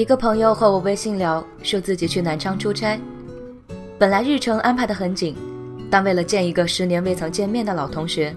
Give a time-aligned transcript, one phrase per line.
[0.00, 2.98] 一个朋友和我微信聊，说自己去南昌出差，
[3.98, 5.36] 本来日程安排得很紧，
[5.90, 8.34] 但为了见一个十年未曾见面的老同学，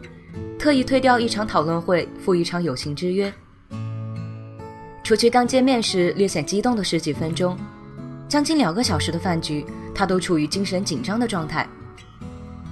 [0.59, 3.34] 特意推掉一场讨论会，赴一场友情之约。
[5.05, 7.57] 除去刚见面时略显激动的十几分钟，
[8.27, 11.66] 将近两个小时的饭局，他都处于精神紧张的状态，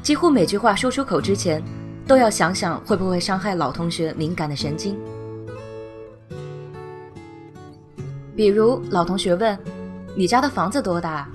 [0.04, 1.64] 几乎每句话说出口之前，
[2.06, 5.00] 都要想想会不会伤害老同学敏感的神经。
[8.42, 9.56] 比如老同学问
[10.18, 11.30] ：“你家的房子多大？”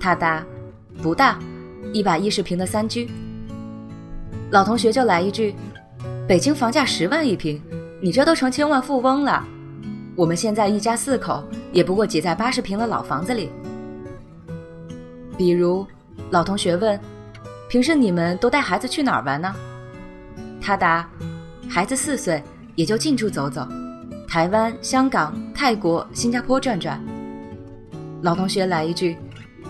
[0.00, 0.44] 他答
[1.00, 1.38] ：“不大，
[1.92, 3.08] 一百一十平的三居。”
[4.50, 5.54] 老同学就来一句
[6.26, 7.62] ：“北京房价十万一平，
[8.02, 9.46] 你这都成千万富翁了。
[10.16, 13.48] 我们现在一家四口，也不过挤在八十平的老房子里。”
[15.38, 15.86] 比如
[16.30, 16.98] 老同学问
[17.70, 19.54] ：“平时你们都带孩子去哪儿玩呢？”
[20.60, 21.08] 他答
[21.70, 22.42] ：“孩子四岁，
[22.74, 23.64] 也就近处走走。”
[24.34, 27.00] 台湾、香港、泰国、新加坡转转。
[28.22, 29.16] 老同学来一句：“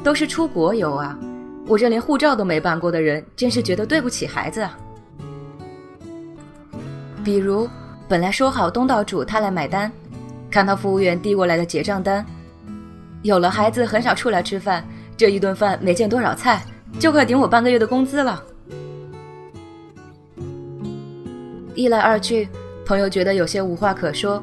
[0.03, 1.19] 都是出国游啊，
[1.67, 4.79] 我这连护照都没办过的人，真是觉得对不起孩子啊。”
[7.23, 7.69] 比如，
[8.09, 9.93] 本来说好东道主他来买单，
[10.51, 12.25] 看到服务员递过来的结账单，
[13.21, 14.83] 有了孩子很少出来吃饭，
[15.15, 16.65] 这一顿饭没见多少菜，
[16.99, 18.43] 就快顶我半个月的工资了。
[21.75, 22.49] 一来二去，
[22.87, 24.43] 朋友觉得有些无话可说。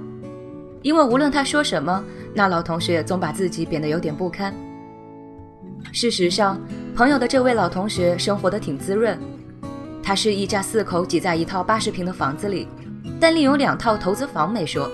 [0.81, 4.53] 因为无论他说什么，那老同学总把自己贬得有点不堪。
[5.91, 6.59] 事实上，
[6.95, 9.17] 朋友的这位老同学生活的挺滋润，
[10.01, 12.67] 他是一家四口挤在一套八十平的房子里，
[13.19, 14.89] 但另有两套投资房没说。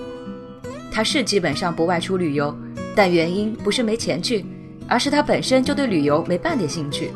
[0.90, 2.54] 他是基本上不外出旅游，
[2.94, 4.44] 但原因不是没钱去，
[4.88, 7.12] 而是他本身就对旅游没半点兴趣。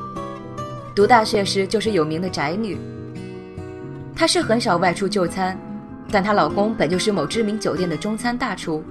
[0.95, 2.79] 读大学时就是有名的宅女，
[4.15, 5.59] 他是很少外出就餐。
[6.11, 8.83] 但她老公本就是某知名酒店的中餐大厨。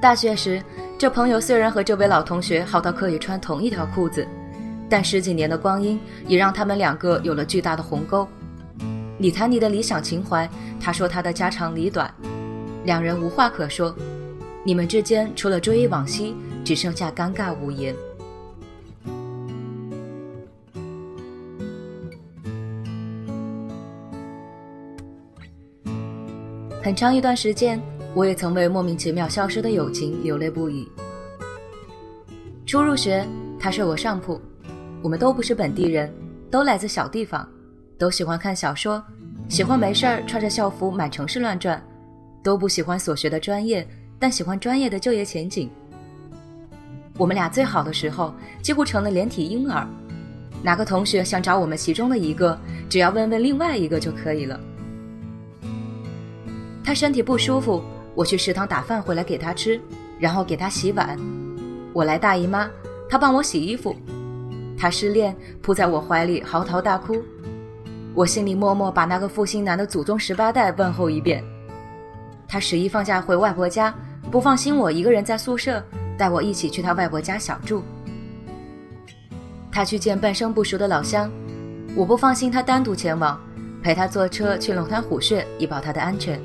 [0.00, 0.62] 大学时，
[0.98, 4.26] 这朋友虽然和这位老同学好到可以穿同一条裤子，
[4.88, 8.28] 但十几年的光阴也让他们两个有了巨大的鸿沟。
[9.16, 10.48] 你谈你的理想情怀，
[10.80, 12.12] 他说他的家长里短，
[12.84, 13.94] 两人无话可说。
[14.62, 16.34] 你们之间除了追忆往昔，
[16.64, 17.94] 只剩下尴尬无言。
[26.84, 27.80] 很长一段时间，
[28.12, 30.86] 我也曾为莫名其妙消失的友情流泪不已。
[32.66, 33.26] 初入学，
[33.58, 34.38] 他睡我上铺，
[35.00, 36.12] 我们都不是本地人，
[36.50, 37.48] 都来自小地方，
[37.96, 39.02] 都喜欢看小说，
[39.48, 41.82] 喜欢没事儿穿着校服满城市乱转，
[42.42, 45.70] 都不喜欢所学的专业，但喜欢专业的就业前景。
[47.16, 49.88] 我们俩最好的时候，几乎成了连体婴儿，
[50.62, 52.58] 哪个同学想找我们其中的一个，
[52.90, 54.60] 只要问问另外一个就可以了。
[56.84, 57.82] 他身体不舒服，
[58.14, 59.80] 我去食堂打饭回来给他吃，
[60.18, 61.18] 然后给他洗碗。
[61.94, 62.68] 我来大姨妈，
[63.08, 63.96] 他帮我洗衣服。
[64.76, 67.22] 他失恋，扑在我怀里嚎啕大哭。
[68.14, 71.42] 我心里默默把那个负心男的祖宗十八代问候一遍。
[72.46, 73.94] 他十一放假回外婆家，
[74.30, 75.82] 不放心我一个人在宿舍，
[76.18, 77.82] 带我一起去他外婆家小住。
[79.72, 81.30] 他去见半生不熟的老乡，
[81.96, 83.40] 我不放心他单独前往，
[83.82, 86.38] 陪他坐车去龙潭虎穴，以保他的安全。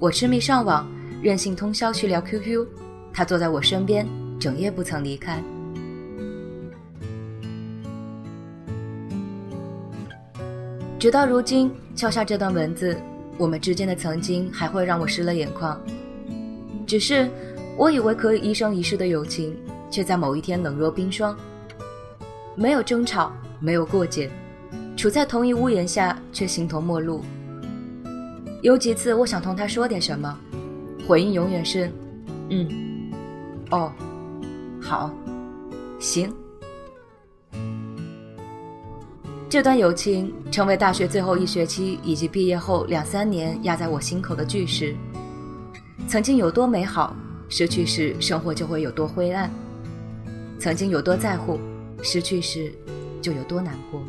[0.00, 0.90] 我痴迷上网，
[1.22, 2.66] 任性通宵去聊 QQ，
[3.12, 5.42] 他坐在我身边，整夜不曾离开。
[10.98, 12.98] 直到如今，敲下这段文字，
[13.36, 15.78] 我们之间的曾经还会让我湿了眼眶。
[16.86, 17.28] 只是，
[17.76, 19.54] 我以为可以一生一世的友情，
[19.90, 21.36] 却在某一天冷若冰霜。
[22.56, 23.30] 没有争吵，
[23.60, 24.30] 没有过节，
[24.96, 27.22] 处在同一屋檐下，却形同陌路。
[28.62, 30.38] 有几次，我想同他说点什么，
[31.08, 31.90] 回应永远是
[32.50, 33.10] “嗯，
[33.70, 33.90] 哦，
[34.82, 35.10] 好，
[35.98, 36.30] 行”。
[39.48, 44.94] 这段友情成为大学最后一学期以及毕业后两三年压在我心口的巨石。
[46.06, 47.16] 曾经有多美好，
[47.48, 49.48] 失去时生活就会有多灰暗；
[50.58, 51.58] 曾经有多在乎，
[52.02, 52.72] 失去时
[53.22, 54.02] 就有多难过。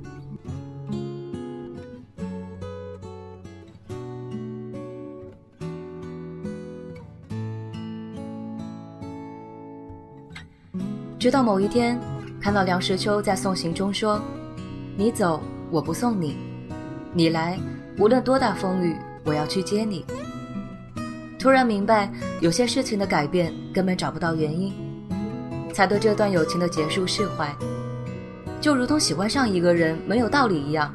[11.22, 12.00] 直到某一天，
[12.42, 14.20] 看到梁实秋在送行中说
[14.98, 15.40] ：“你走，
[15.70, 16.34] 我不送你；
[17.14, 17.60] 你来，
[18.00, 20.04] 无论多大风雨，我要去接你。”
[21.38, 24.74] 突然明白，有些事情的改变根本找不到原因，
[25.72, 27.56] 才对这段友情的结束释怀。
[28.60, 30.92] 就如同喜欢上一个人没有道理一样，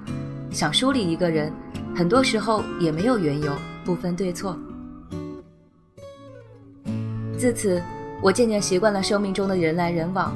[0.51, 1.53] 想疏离一个人，
[1.95, 3.53] 很多时候也没有缘由，
[3.85, 4.59] 不分对错。
[7.39, 7.81] 自此，
[8.23, 10.35] 我渐渐习惯了生命中的人来人往。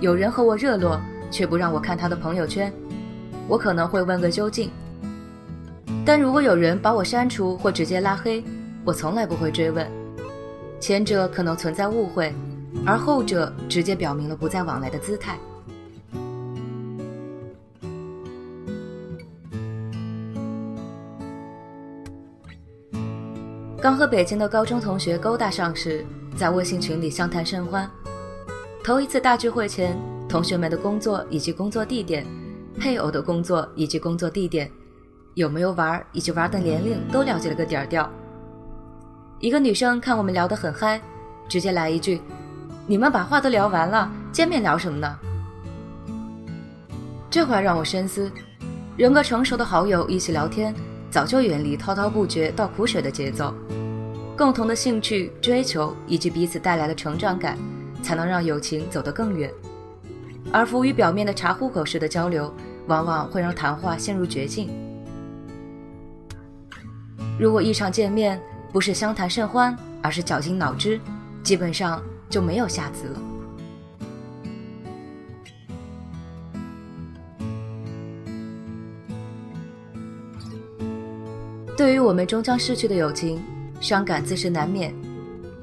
[0.00, 1.00] 有人和我热络，
[1.30, 2.72] 却不让我看他的朋友圈，
[3.48, 4.70] 我可能会问个究竟。
[6.04, 8.42] 但如果有人把我删除或直接拉黑，
[8.84, 9.86] 我从来不会追问。
[10.78, 12.32] 前者可能存在误会，
[12.86, 15.38] 而后者直接表明了不再往来的姿态。
[23.82, 26.04] 刚和北京的高中同学勾搭上时，
[26.40, 27.86] 在微信群里相谈甚欢。
[28.82, 29.94] 头一次大聚会前，
[30.26, 32.26] 同学们的工作以及工作地点，
[32.78, 34.70] 配偶的工作以及工作地点，
[35.34, 38.10] 有没有玩以及玩的年龄都了解了个点儿掉。
[39.38, 40.98] 一个女生看我们聊得很嗨，
[41.46, 42.22] 直接来一句
[42.88, 45.18] ：“你们把话都聊完了，见面聊什么呢？”
[47.28, 48.32] 这话让我深思。
[48.96, 50.74] 人格成熟的好友一起聊天。
[51.10, 53.52] 早就远离滔滔不绝倒苦水的节奏，
[54.40, 57.58] 共同的兴趣、追求以及彼此带来的成长感，
[58.02, 59.52] 才能让友情走得更远。
[60.50, 62.50] 而浮于表面的查户口式的交流，
[62.86, 64.70] 往往会让谈话陷入绝境。
[67.38, 68.40] 如果一场见面
[68.72, 70.98] 不是相谈甚欢，而是绞尽脑汁，
[71.42, 73.20] 基本上就没有下次了。
[81.76, 83.38] 对于我们终将逝去的友情，
[83.80, 84.94] 伤感自是难免，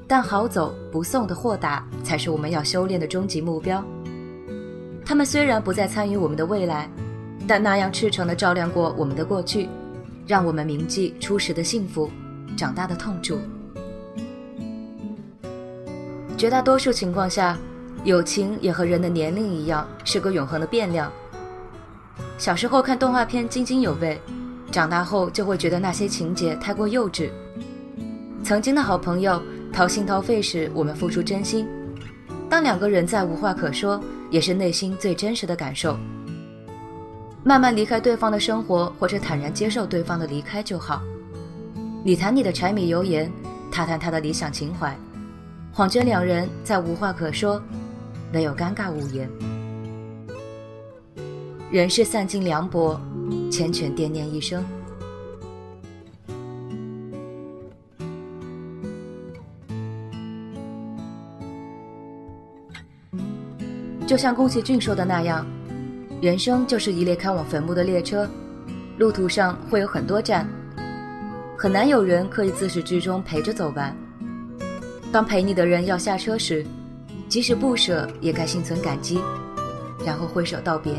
[0.06, 3.82] 但好走不送的豁达才是我们要修炼的终极目标。
[5.06, 6.90] 他们虽然不再参与我们的未来，
[7.46, 9.68] 但那样赤诚地照亮过我们的过去，
[10.26, 12.10] 让我们铭记初时的幸福，
[12.56, 13.38] 长大的痛楚。
[16.36, 17.56] 绝大多数情况下，
[18.04, 21.10] 友情也和人的年龄一样，是个永恒的变量。
[22.36, 24.20] 小时候看动画片津津有味。
[24.70, 27.30] 长大后就会觉得那些情节太过幼稚。
[28.42, 29.42] 曾经的好朋友
[29.72, 31.66] 掏心掏肺时，我们付出真心；
[32.48, 34.00] 当两个人再无话可说，
[34.30, 35.98] 也是内心最真实的感受。
[37.44, 41.02] 慢慢离开对方的生活，或者坦然接受对方的离开就好。
[42.04, 43.30] 你谈你的柴米油盐，
[43.70, 44.96] 他谈他的理想情怀，
[45.74, 47.62] 恍觉两人再无话可说，
[48.32, 49.28] 唯有尴尬无言。
[51.70, 52.98] 人是散尽凉薄。
[53.50, 54.64] 缱绻惦念一生，
[64.08, 65.46] 就像宫崎骏说的那样，
[66.22, 68.26] 人生就是一列开往坟墓的列车，
[68.96, 70.48] 路途上会有很多站，
[71.58, 73.94] 很难有人可以自始至终陪着走完。
[75.12, 76.64] 当陪你的人要下车时，
[77.28, 79.20] 即使不舍，也该心存感激，
[80.06, 80.94] 然后挥手道别。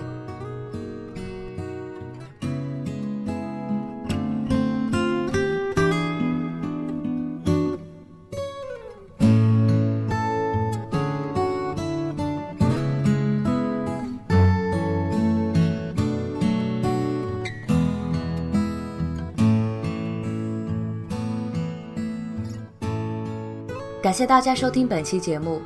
[24.02, 25.62] 感谢大家收听本期节目，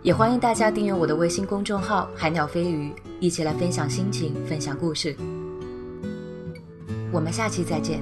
[0.00, 5.14] 也欢迎大家订阅我的微信公众号“海鸟飞鱼”，一起来分享心情，分享故事。
[7.12, 8.00] 我们下期再见。